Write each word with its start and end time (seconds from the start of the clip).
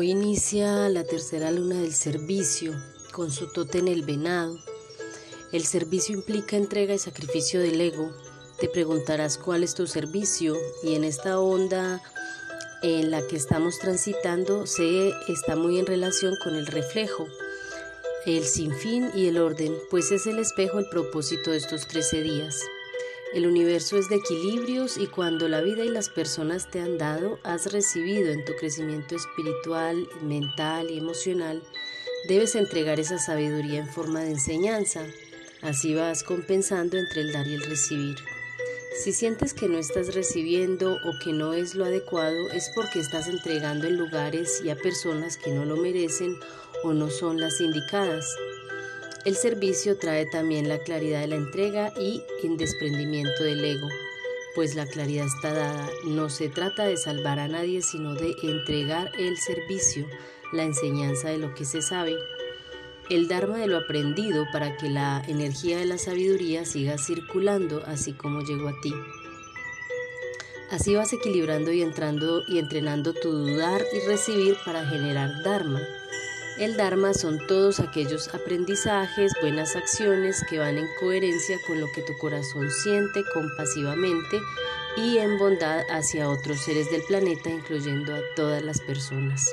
Hoy 0.00 0.12
inicia 0.12 0.88
la 0.88 1.04
tercera 1.04 1.50
luna 1.50 1.74
del 1.74 1.92
servicio 1.92 2.72
con 3.12 3.30
su 3.30 3.50
en 3.74 3.86
el 3.86 4.02
venado. 4.02 4.58
El 5.52 5.66
servicio 5.66 6.14
implica 6.14 6.56
entrega 6.56 6.94
y 6.94 6.98
sacrificio 6.98 7.60
del 7.60 7.78
ego. 7.78 8.10
Te 8.58 8.70
preguntarás 8.70 9.36
cuál 9.36 9.62
es 9.62 9.74
tu 9.74 9.86
servicio 9.86 10.56
y 10.82 10.94
en 10.94 11.04
esta 11.04 11.38
onda 11.38 12.00
en 12.82 13.10
la 13.10 13.26
que 13.26 13.36
estamos 13.36 13.78
transitando 13.78 14.66
se 14.66 15.12
está 15.28 15.54
muy 15.54 15.78
en 15.78 15.84
relación 15.84 16.34
con 16.42 16.54
el 16.54 16.66
reflejo, 16.66 17.28
el 18.24 18.44
sinfín 18.44 19.10
y 19.14 19.26
el 19.26 19.36
orden, 19.36 19.76
pues 19.90 20.12
es 20.12 20.26
el 20.26 20.38
espejo 20.38 20.78
el 20.78 20.88
propósito 20.88 21.50
de 21.50 21.58
estos 21.58 21.86
13 21.86 22.22
días. 22.22 22.58
El 23.32 23.46
universo 23.46 23.96
es 23.96 24.08
de 24.08 24.16
equilibrios 24.16 24.98
y 24.98 25.06
cuando 25.06 25.46
la 25.46 25.60
vida 25.60 25.84
y 25.84 25.88
las 25.88 26.08
personas 26.08 26.68
te 26.68 26.80
han 26.80 26.98
dado, 26.98 27.38
has 27.44 27.72
recibido 27.72 28.32
en 28.32 28.44
tu 28.44 28.54
crecimiento 28.56 29.14
espiritual, 29.14 30.08
mental 30.20 30.90
y 30.90 30.98
emocional, 30.98 31.62
debes 32.26 32.56
entregar 32.56 32.98
esa 32.98 33.18
sabiduría 33.18 33.78
en 33.78 33.88
forma 33.88 34.22
de 34.22 34.32
enseñanza. 34.32 35.06
Así 35.62 35.94
vas 35.94 36.24
compensando 36.24 36.98
entre 36.98 37.20
el 37.20 37.32
dar 37.32 37.46
y 37.46 37.54
el 37.54 37.62
recibir. 37.62 38.16
Si 39.00 39.12
sientes 39.12 39.54
que 39.54 39.68
no 39.68 39.78
estás 39.78 40.12
recibiendo 40.12 40.98
o 41.04 41.16
que 41.22 41.32
no 41.32 41.52
es 41.52 41.76
lo 41.76 41.84
adecuado, 41.84 42.50
es 42.50 42.68
porque 42.74 42.98
estás 42.98 43.28
entregando 43.28 43.86
en 43.86 43.96
lugares 43.96 44.60
y 44.64 44.70
a 44.70 44.76
personas 44.76 45.36
que 45.36 45.52
no 45.52 45.64
lo 45.64 45.76
merecen 45.76 46.36
o 46.82 46.92
no 46.92 47.08
son 47.10 47.40
las 47.40 47.60
indicadas. 47.60 48.26
El 49.26 49.36
servicio 49.36 49.98
trae 49.98 50.24
también 50.24 50.68
la 50.68 50.78
claridad 50.78 51.20
de 51.20 51.26
la 51.26 51.36
entrega 51.36 51.92
y 52.00 52.22
en 52.42 52.56
desprendimiento 52.56 53.44
del 53.44 53.62
ego, 53.62 53.86
pues 54.54 54.74
la 54.74 54.86
claridad 54.86 55.26
está 55.26 55.52
dada. 55.52 55.90
No 56.06 56.30
se 56.30 56.48
trata 56.48 56.84
de 56.84 56.96
salvar 56.96 57.38
a 57.38 57.46
nadie, 57.46 57.82
sino 57.82 58.14
de 58.14 58.34
entregar 58.42 59.12
el 59.18 59.36
servicio, 59.36 60.06
la 60.54 60.64
enseñanza 60.64 61.28
de 61.28 61.36
lo 61.36 61.54
que 61.54 61.66
se 61.66 61.82
sabe, 61.82 62.16
el 63.10 63.28
Dharma 63.28 63.58
de 63.58 63.66
lo 63.66 63.76
aprendido 63.76 64.46
para 64.52 64.78
que 64.78 64.88
la 64.88 65.22
energía 65.28 65.76
de 65.78 65.84
la 65.84 65.98
sabiduría 65.98 66.64
siga 66.64 66.96
circulando 66.96 67.82
así 67.84 68.14
como 68.14 68.40
llegó 68.40 68.68
a 68.68 68.80
ti. 68.80 68.94
Así 70.70 70.94
vas 70.94 71.12
equilibrando 71.12 71.72
y 71.72 71.82
entrando 71.82 72.42
y 72.48 72.58
entrenando 72.58 73.12
tu 73.12 73.32
dudar 73.32 73.82
y 73.92 74.06
recibir 74.06 74.56
para 74.64 74.86
generar 74.86 75.42
Dharma. 75.42 75.80
El 76.60 76.76
Dharma 76.76 77.14
son 77.14 77.38
todos 77.46 77.80
aquellos 77.80 78.34
aprendizajes, 78.34 79.32
buenas 79.40 79.76
acciones 79.76 80.44
que 80.50 80.58
van 80.58 80.76
en 80.76 80.86
coherencia 81.00 81.56
con 81.66 81.80
lo 81.80 81.90
que 81.90 82.02
tu 82.02 82.18
corazón 82.18 82.70
siente 82.70 83.22
compasivamente 83.32 84.38
y 84.94 85.16
en 85.16 85.38
bondad 85.38 85.86
hacia 85.88 86.28
otros 86.28 86.60
seres 86.60 86.90
del 86.90 87.02
planeta, 87.04 87.48
incluyendo 87.48 88.14
a 88.14 88.20
todas 88.36 88.62
las 88.62 88.78
personas. 88.82 89.50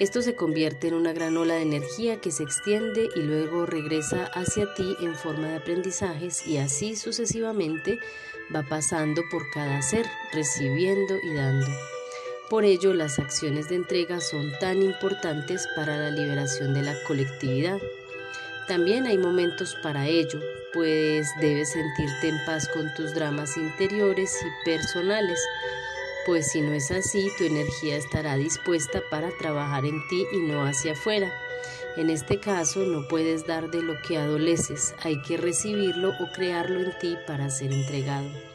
Esto 0.00 0.22
se 0.22 0.34
convierte 0.34 0.88
en 0.88 0.94
una 0.94 1.12
gran 1.12 1.36
ola 1.36 1.54
de 1.54 1.62
energía 1.62 2.20
que 2.20 2.32
se 2.32 2.42
extiende 2.42 3.08
y 3.14 3.20
luego 3.20 3.64
regresa 3.64 4.24
hacia 4.34 4.74
ti 4.74 4.96
en 5.02 5.14
forma 5.14 5.50
de 5.50 5.56
aprendizajes 5.58 6.44
y 6.48 6.58
así 6.58 6.96
sucesivamente 6.96 8.00
va 8.52 8.64
pasando 8.64 9.22
por 9.30 9.48
cada 9.52 9.80
ser, 9.82 10.06
recibiendo 10.32 11.20
y 11.22 11.32
dando. 11.32 11.68
Por 12.52 12.66
ello, 12.66 12.92
las 12.92 13.18
acciones 13.18 13.70
de 13.70 13.76
entrega 13.76 14.20
son 14.20 14.52
tan 14.58 14.82
importantes 14.82 15.66
para 15.74 15.96
la 15.96 16.10
liberación 16.10 16.74
de 16.74 16.82
la 16.82 16.94
colectividad. 17.04 17.78
También 18.68 19.06
hay 19.06 19.16
momentos 19.16 19.74
para 19.82 20.06
ello, 20.06 20.38
pues 20.74 21.30
debes 21.40 21.70
sentirte 21.70 22.28
en 22.28 22.36
paz 22.44 22.68
con 22.68 22.92
tus 22.92 23.14
dramas 23.14 23.56
interiores 23.56 24.36
y 24.44 24.64
personales, 24.66 25.40
pues 26.26 26.50
si 26.52 26.60
no 26.60 26.74
es 26.74 26.90
así, 26.90 27.30
tu 27.38 27.44
energía 27.44 27.96
estará 27.96 28.36
dispuesta 28.36 29.00
para 29.10 29.30
trabajar 29.38 29.86
en 29.86 30.06
ti 30.08 30.26
y 30.34 30.40
no 30.40 30.66
hacia 30.66 30.92
afuera. 30.92 31.32
En 31.96 32.10
este 32.10 32.38
caso, 32.38 32.80
no 32.80 33.08
puedes 33.08 33.46
dar 33.46 33.70
de 33.70 33.82
lo 33.82 33.94
que 34.02 34.18
adoleces, 34.18 34.94
hay 35.02 35.22
que 35.22 35.38
recibirlo 35.38 36.10
o 36.20 36.30
crearlo 36.34 36.80
en 36.80 36.98
ti 36.98 37.16
para 37.26 37.48
ser 37.48 37.72
entregado. 37.72 38.51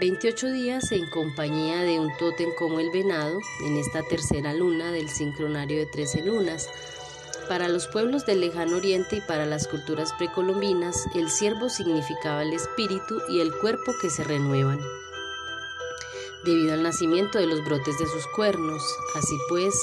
28 0.00 0.52
días 0.52 0.92
en 0.92 1.08
compañía 1.08 1.82
de 1.82 2.00
un 2.00 2.16
tótem 2.16 2.50
como 2.54 2.80
el 2.80 2.90
venado 2.90 3.40
en 3.64 3.76
esta 3.76 4.02
tercera 4.02 4.54
luna 4.54 4.90
del 4.90 5.08
sincronario 5.08 5.78
de 5.78 5.86
13 5.86 6.24
lunas. 6.24 6.68
Para 7.48 7.68
los 7.68 7.88
pueblos 7.88 8.24
del 8.24 8.40
lejano 8.40 8.76
oriente 8.76 9.16
y 9.16 9.20
para 9.20 9.46
las 9.46 9.68
culturas 9.68 10.12
precolombinas, 10.14 11.06
el 11.14 11.28
ciervo 11.28 11.68
significaba 11.68 12.42
el 12.42 12.52
espíritu 12.52 13.20
y 13.28 13.40
el 13.40 13.52
cuerpo 13.52 13.92
que 14.00 14.10
se 14.10 14.24
renuevan. 14.24 14.80
Debido 16.44 16.72
al 16.72 16.82
nacimiento 16.82 17.38
de 17.38 17.46
los 17.46 17.64
brotes 17.64 17.98
de 17.98 18.06
sus 18.06 18.26
cuernos, 18.28 18.82
así 19.14 19.36
pues, 19.48 19.74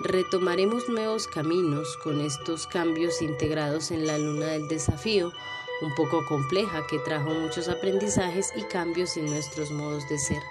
retomaremos 0.00 0.88
nuevos 0.88 1.28
caminos 1.28 1.96
con 1.98 2.20
estos 2.20 2.66
cambios 2.66 3.22
integrados 3.22 3.90
en 3.90 4.06
la 4.06 4.18
luna 4.18 4.46
del 4.46 4.66
desafío, 4.66 5.32
un 5.80 5.94
poco 5.94 6.24
compleja 6.24 6.86
que 6.86 6.98
trajo 6.98 7.30
muchos 7.30 7.68
aprendizajes 7.68 8.52
y 8.56 8.62
cambios 8.62 9.16
en 9.16 9.26
nuestros 9.26 9.70
modos 9.70 10.08
de 10.08 10.18
ser. 10.18 10.42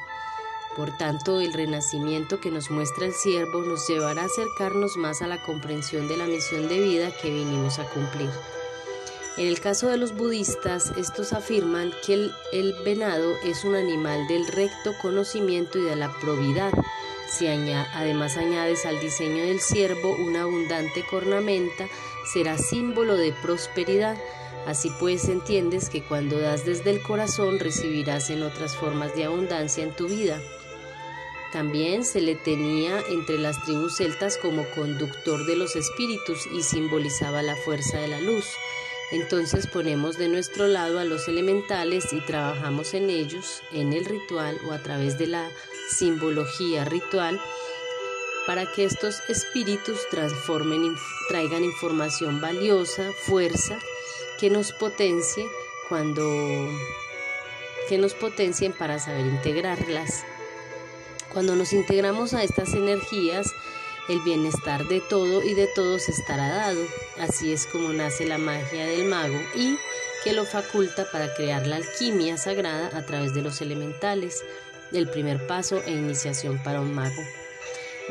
Por 0.75 0.95
tanto, 0.95 1.41
el 1.41 1.53
renacimiento 1.53 2.39
que 2.39 2.51
nos 2.51 2.69
muestra 2.69 3.07
el 3.07 3.13
siervo 3.13 3.61
nos 3.61 3.87
llevará 3.87 4.21
a 4.21 4.25
acercarnos 4.25 4.95
más 4.95 5.21
a 5.21 5.27
la 5.27 5.41
comprensión 5.41 6.07
de 6.07 6.17
la 6.17 6.27
misión 6.27 6.67
de 6.67 6.79
vida 6.79 7.11
que 7.19 7.31
vinimos 7.31 7.79
a 7.79 7.85
cumplir. 7.85 8.29
En 9.37 9.47
el 9.47 9.59
caso 9.59 9.87
de 9.87 9.97
los 9.97 10.15
budistas, 10.15 10.91
estos 10.97 11.33
afirman 11.33 11.91
que 12.05 12.13
el, 12.13 12.31
el 12.53 12.75
venado 12.83 13.35
es 13.43 13.63
un 13.63 13.75
animal 13.75 14.27
del 14.27 14.47
recto 14.47 14.93
conocimiento 15.01 15.79
y 15.79 15.83
de 15.83 15.95
la 15.95 16.11
probidad. 16.19 16.71
Si 17.27 17.47
además 17.47 18.37
añades 18.37 18.85
al 18.85 18.99
diseño 18.99 19.43
del 19.43 19.59
siervo 19.59 20.15
una 20.15 20.43
abundante 20.43 21.03
cornamenta, 21.09 21.87
será 22.33 22.57
símbolo 22.57 23.15
de 23.15 23.33
prosperidad 23.33 24.17
Así 24.67 24.91
pues 24.99 25.29
entiendes 25.29 25.89
que 25.89 26.03
cuando 26.03 26.37
das 26.37 26.65
desde 26.65 26.89
el 26.89 27.01
corazón 27.01 27.57
recibirás 27.57 28.29
en 28.29 28.43
otras 28.43 28.75
formas 28.75 29.15
de 29.15 29.23
abundancia 29.23 29.81
en 29.81 29.95
tu 29.95 30.09
vida. 30.09 30.41
También 31.53 32.03
se 32.03 32.19
le 32.19 32.35
tenía 32.35 32.99
entre 33.09 33.37
las 33.37 33.63
tribus 33.63 33.95
celtas 33.95 34.35
como 34.35 34.65
conductor 34.75 35.45
de 35.45 35.55
los 35.55 35.77
espíritus 35.77 36.45
y 36.47 36.63
simbolizaba 36.63 37.41
la 37.43 37.55
fuerza 37.55 37.97
de 37.99 38.09
la 38.09 38.19
luz. 38.19 38.43
Entonces 39.13 39.67
ponemos 39.67 40.17
de 40.17 40.27
nuestro 40.27 40.67
lado 40.67 40.99
a 40.99 41.05
los 41.05 41.29
elementales 41.29 42.11
y 42.11 42.19
trabajamos 42.19 42.93
en 42.93 43.09
ellos, 43.09 43.63
en 43.71 43.93
el 43.93 44.03
ritual 44.03 44.59
o 44.67 44.73
a 44.73 44.83
través 44.83 45.17
de 45.17 45.27
la 45.27 45.49
simbología 45.89 46.83
ritual, 46.83 47.39
para 48.45 48.69
que 48.69 48.83
estos 48.83 49.21
espíritus 49.29 49.97
transformen, 50.11 50.93
traigan 51.29 51.63
información 51.63 52.41
valiosa, 52.41 53.13
fuerza, 53.13 53.79
que 54.39 54.49
nos 54.49 54.71
potencie 54.71 55.45
cuando 55.89 56.23
que 57.89 57.97
nos 57.97 58.13
potencien 58.13 58.73
para 58.73 58.99
saber 58.99 59.25
integrarlas. 59.25 60.25
Cuando 61.31 61.55
nos 61.55 61.73
integramos 61.73 62.33
a 62.33 62.43
estas 62.43 62.73
energías, 62.73 63.47
el 64.09 64.21
bienestar 64.21 64.87
de 64.87 65.01
todo 65.01 65.43
y 65.43 65.53
de 65.53 65.67
todos 65.67 66.09
estará 66.09 66.49
dado. 66.49 66.81
Así 67.19 67.53
es 67.53 67.65
como 67.65 67.89
nace 67.89 68.25
la 68.25 68.37
magia 68.37 68.85
del 68.85 69.05
mago 69.05 69.39
y 69.55 69.77
que 70.23 70.33
lo 70.33 70.45
faculta 70.45 71.09
para 71.11 71.33
crear 71.35 71.65
la 71.67 71.77
alquimia 71.77 72.37
sagrada 72.37 72.89
a 72.97 73.05
través 73.05 73.33
de 73.33 73.41
los 73.41 73.61
elementales, 73.61 74.43
el 74.91 75.09
primer 75.09 75.45
paso 75.47 75.81
e 75.85 75.91
iniciación 75.91 76.61
para 76.63 76.81
un 76.81 76.93
mago. 76.93 77.21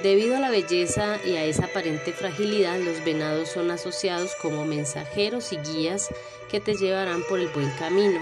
Debido 0.03 0.37
a 0.37 0.41
la 0.41 0.51
belleza 0.51 1.19
y 1.25 1.37
a 1.37 1.45
esa 1.45 1.67
aparente 1.67 2.13
fragilidad, 2.13 2.79
los 2.79 3.03
venados 3.03 3.49
son 3.49 3.71
asociados 3.71 4.35
como 4.35 4.67
mensajeros 4.67 5.53
y 5.53 5.57
guías 5.57 6.09
que 6.51 6.61
te 6.61 6.75
llevarán 6.75 7.23
por 7.25 7.41
el 7.41 7.49
buen 7.49 7.71
camino. 7.79 8.21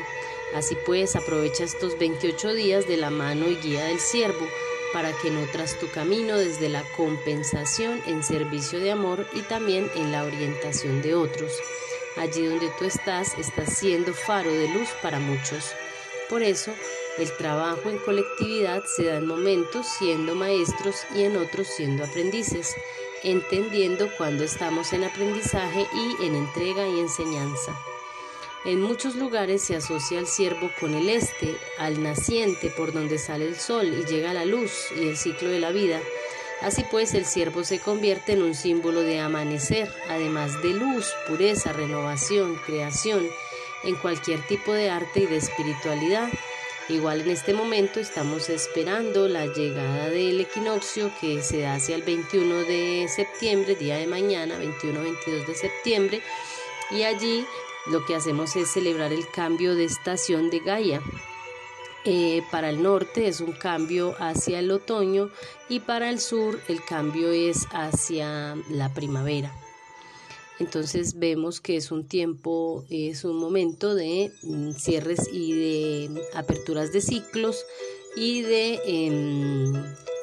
Así 0.54 0.76
pues, 0.86 1.16
aprovecha 1.16 1.64
estos 1.64 1.98
28 1.98 2.54
días 2.54 2.86
de 2.86 2.96
la 2.96 3.10
mano 3.10 3.48
y 3.48 3.56
guía 3.56 3.86
del 3.86 3.98
siervo 3.98 4.46
para 4.92 5.10
que 5.20 5.30
nutras 5.30 5.76
tu 5.80 5.90
camino 5.90 6.38
desde 6.38 6.68
la 6.68 6.84
compensación 6.96 8.00
en 8.06 8.22
servicio 8.22 8.78
de 8.78 8.92
amor 8.92 9.26
y 9.34 9.40
también 9.42 9.90
en 9.96 10.12
la 10.12 10.22
orientación 10.22 11.02
de 11.02 11.16
otros. 11.16 11.50
Allí 12.16 12.46
donde 12.46 12.70
tú 12.78 12.84
estás, 12.84 13.36
estás 13.36 13.76
siendo 13.76 14.14
faro 14.14 14.52
de 14.52 14.68
luz 14.68 14.88
para 15.02 15.18
muchos. 15.18 15.72
Por 16.30 16.44
eso, 16.44 16.72
el 17.18 17.30
trabajo 17.36 17.90
en 17.90 17.98
colectividad 17.98 18.84
se 18.84 19.04
da 19.04 19.16
en 19.16 19.26
momentos 19.26 19.86
siendo 19.98 20.34
maestros 20.34 20.96
y 21.14 21.22
en 21.22 21.36
otros 21.36 21.68
siendo 21.68 22.04
aprendices, 22.04 22.74
entendiendo 23.22 24.08
cuando 24.16 24.42
estamos 24.42 24.92
en 24.92 25.04
aprendizaje 25.04 25.86
y 25.94 26.26
en 26.26 26.34
entrega 26.34 26.88
y 26.88 26.98
enseñanza. 26.98 27.78
En 28.64 28.80
muchos 28.80 29.14
lugares 29.14 29.62
se 29.62 29.76
asocia 29.76 30.18
al 30.18 30.26
ciervo 30.26 30.70
con 30.80 30.94
el 30.94 31.08
este, 31.08 31.56
al 31.78 32.02
naciente 32.02 32.70
por 32.70 32.92
donde 32.92 33.18
sale 33.18 33.46
el 33.46 33.56
sol 33.56 33.86
y 33.86 34.06
llega 34.06 34.32
la 34.32 34.44
luz 34.44 34.72
y 34.96 35.06
el 35.06 35.16
ciclo 35.16 35.50
de 35.50 35.60
la 35.60 35.70
vida. 35.70 36.00
Así 36.62 36.84
pues, 36.90 37.14
el 37.14 37.26
ciervo 37.26 37.62
se 37.62 37.78
convierte 37.78 38.32
en 38.32 38.42
un 38.42 38.54
símbolo 38.54 39.02
de 39.02 39.20
amanecer, 39.20 39.92
además 40.08 40.62
de 40.62 40.70
luz, 40.70 41.12
pureza, 41.28 41.72
renovación, 41.72 42.56
creación, 42.66 43.28
en 43.84 43.96
cualquier 43.96 44.40
tipo 44.46 44.72
de 44.72 44.88
arte 44.88 45.20
y 45.20 45.26
de 45.26 45.36
espiritualidad 45.36 46.30
Igual 46.88 47.22
en 47.22 47.30
este 47.30 47.54
momento 47.54 47.98
estamos 47.98 48.50
esperando 48.50 49.26
la 49.26 49.46
llegada 49.46 50.10
del 50.10 50.38
equinoccio 50.40 51.10
que 51.18 51.42
se 51.42 51.60
da 51.60 51.76
hacia 51.76 51.96
el 51.96 52.02
21 52.02 52.56
de 52.64 53.06
septiembre, 53.08 53.74
día 53.74 53.96
de 53.96 54.06
mañana, 54.06 54.58
21-22 54.58 55.46
de 55.46 55.54
septiembre, 55.54 56.22
y 56.90 57.04
allí 57.04 57.46
lo 57.86 58.04
que 58.04 58.14
hacemos 58.14 58.54
es 58.56 58.70
celebrar 58.70 59.14
el 59.14 59.26
cambio 59.30 59.74
de 59.74 59.84
estación 59.84 60.50
de 60.50 60.60
Gaia. 60.60 61.00
Eh, 62.04 62.42
para 62.50 62.68
el 62.68 62.82
norte 62.82 63.28
es 63.28 63.40
un 63.40 63.52
cambio 63.52 64.14
hacia 64.18 64.58
el 64.58 64.70
otoño 64.70 65.30
y 65.70 65.80
para 65.80 66.10
el 66.10 66.20
sur 66.20 66.60
el 66.68 66.84
cambio 66.84 67.32
es 67.32 67.66
hacia 67.70 68.56
la 68.68 68.92
primavera. 68.92 69.50
Entonces 70.60 71.18
vemos 71.18 71.60
que 71.60 71.76
es 71.76 71.90
un 71.90 72.06
tiempo, 72.06 72.84
es 72.88 73.24
un 73.24 73.36
momento 73.36 73.94
de 73.94 74.32
mm, 74.42 74.72
cierres 74.72 75.28
y 75.32 75.52
de 75.52 76.22
aperturas 76.34 76.92
de 76.92 77.00
ciclos 77.00 77.64
y 78.16 78.42
de 78.42 78.80
em, 78.86 79.72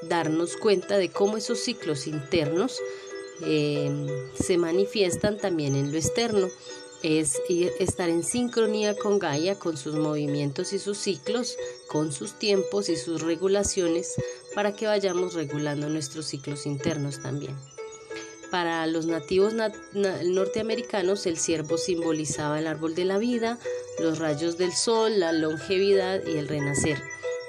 darnos 0.08 0.56
cuenta 0.56 0.98
de 0.98 1.10
cómo 1.10 1.38
esos 1.38 1.60
ciclos 1.60 2.08
internos 2.08 2.80
em, 3.42 4.08
se 4.34 4.58
manifiestan 4.58 5.38
también 5.38 5.76
en 5.76 5.92
lo 5.92 5.98
externo. 5.98 6.48
Es 7.04 7.42
estar 7.80 8.10
en 8.10 8.24
sincronía 8.24 8.96
con 8.96 9.18
Gaia, 9.18 9.58
con 9.58 9.76
sus 9.76 9.96
movimientos 9.96 10.72
y 10.72 10.78
sus 10.78 11.00
ciclos, 11.00 11.58
con 11.88 12.12
sus 12.12 12.38
tiempos 12.38 12.90
y 12.90 12.96
sus 12.96 13.22
regulaciones, 13.24 14.14
para 14.54 14.76
que 14.76 14.86
vayamos 14.86 15.34
regulando 15.34 15.90
nuestros 15.90 16.28
ciclos 16.28 16.68
internos 16.68 17.20
también. 17.20 17.56
Para 18.52 18.86
los 18.86 19.06
nativos 19.06 19.54
norteamericanos 19.94 21.26
el 21.26 21.38
ciervo 21.38 21.78
simbolizaba 21.78 22.60
el 22.60 22.68
árbol 22.68 22.96
de 22.96 23.06
la 23.06 23.18
vida, 23.18 23.58
los 23.98 24.20
rayos 24.20 24.58
del 24.58 24.74
sol, 24.74 25.22
la 25.22 25.32
longevidad 25.32 26.22
y 26.26 26.38
el 26.38 26.50
renacer. 26.50 27.02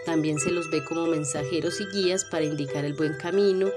También 0.06 0.38
se 0.38 0.50
los 0.50 0.70
ve 0.70 0.84
como 0.84 1.06
mensajeros 1.06 1.80
y 1.80 1.86
guías 1.86 2.24
para 2.24 2.44
indicar 2.44 2.84
el 2.84 2.94
buen 2.94 3.14
camino. 3.14 3.68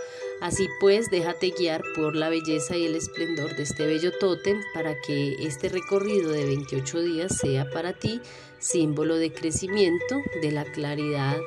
Así 0.42 0.68
pues, 0.80 1.10
déjate 1.10 1.52
guiar 1.58 1.82
por 1.96 2.16
la 2.16 2.30
belleza 2.30 2.78
y 2.78 2.86
el 2.86 2.96
esplendor 2.96 3.56
de 3.56 3.64
este 3.64 3.88
bello 3.88 4.12
tótem 4.20 4.62
para 4.74 5.00
que 5.02 5.36
este 5.40 5.70
recorrido 5.70 6.32
de 6.32 6.46
28 6.46 7.02
días 7.02 7.38
sea 7.38 7.70
para 7.72 7.94
ti 7.94 8.22
símbolo 8.60 9.16
de 9.16 9.32
crecimiento, 9.32 10.22
de 10.42 10.52
la 10.52 10.66
claridad 10.66 11.38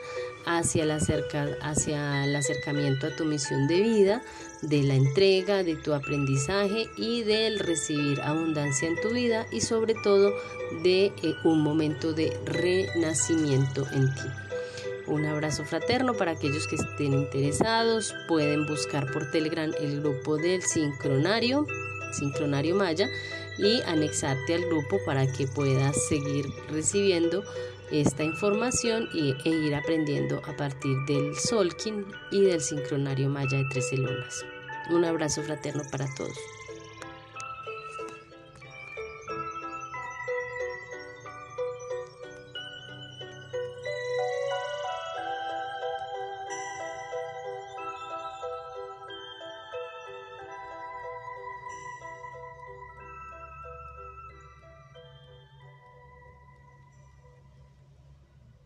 hacia 0.46 0.84
el, 0.84 0.90
hacia 0.90 2.24
el 2.24 2.36
acercamiento 2.36 3.06
a 3.06 3.16
tu 3.16 3.24
misión 3.24 3.66
de 3.66 3.80
vida, 3.80 4.22
de 4.62 4.82
la 4.82 4.94
entrega, 4.94 5.62
de 5.62 5.76
tu 5.76 5.94
aprendizaje 5.94 6.88
y 6.96 7.22
del 7.22 7.58
recibir 7.58 8.20
abundancia 8.20 8.88
en 8.88 9.00
tu 9.00 9.10
vida 9.10 9.46
y 9.52 9.60
sobre 9.60 9.94
todo 9.94 10.32
de 10.82 11.06
eh, 11.06 11.34
un 11.44 11.62
momento 11.62 12.12
de 12.12 12.36
renacimiento 12.44 13.86
en 13.92 14.14
ti. 14.14 14.48
Un 15.06 15.24
abrazo 15.24 15.64
fraterno 15.64 16.14
para 16.14 16.32
aquellos 16.32 16.66
que 16.66 16.76
estén 16.76 17.14
interesados. 17.14 18.14
Pueden 18.26 18.66
buscar 18.66 19.10
por 19.10 19.30
Telegram 19.30 19.72
el 19.80 20.02
grupo 20.02 20.36
del 20.36 20.62
Sincronario, 20.62 21.66
Sincronario 22.12 22.74
Maya, 22.74 23.08
y 23.58 23.80
anexarte 23.86 24.54
al 24.54 24.66
grupo 24.66 24.98
para 25.06 25.26
que 25.26 25.46
puedas 25.46 25.96
seguir 26.08 26.46
recibiendo 26.70 27.42
esta 27.90 28.24
información 28.24 29.08
y, 29.12 29.34
e 29.44 29.50
ir 29.50 29.74
aprendiendo 29.74 30.40
a 30.44 30.56
partir 30.56 30.96
del 31.06 31.34
Solkin 31.34 32.06
y 32.30 32.42
del 32.42 32.60
Sincronario 32.60 33.28
Maya 33.28 33.58
de 33.58 33.64
13 33.70 33.96
lunas. 33.96 34.44
Un 34.90 35.04
abrazo 35.04 35.42
fraterno 35.42 35.82
para 35.90 36.06
todos. 36.14 36.38